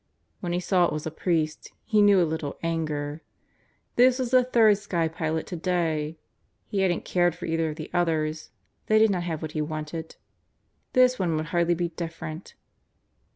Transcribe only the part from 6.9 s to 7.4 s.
cared